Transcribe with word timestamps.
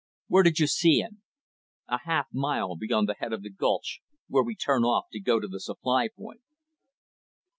"Where 0.29 0.41
did 0.41 0.57
you 0.57 0.65
see 0.65 0.97
him?" 0.97 1.21
"A 1.87 1.99
half 2.05 2.25
mile 2.33 2.75
beyond 2.75 3.07
the 3.07 3.13
head 3.13 3.31
of 3.33 3.43
the 3.43 3.51
gulch, 3.51 4.01
where 4.27 4.41
we 4.41 4.55
turn 4.55 4.83
off 4.83 5.05
to 5.11 5.19
go 5.19 5.39
to 5.39 5.47
the 5.47 5.59
supply 5.59 6.07
point." 6.07 6.41